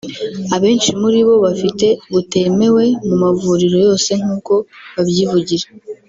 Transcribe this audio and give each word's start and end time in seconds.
abenshi 0.55 0.91
muri 1.01 1.19
bo 1.27 1.35
bafite 1.45 1.87
butemewe 2.13 2.83
mu 3.07 3.15
mavuriro 3.23 3.77
yose 3.85 4.09
nk’uko 4.21 4.53
babyivugira 4.95 5.65